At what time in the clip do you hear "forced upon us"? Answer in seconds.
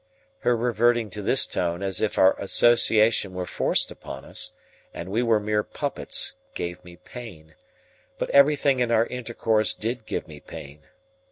3.45-4.53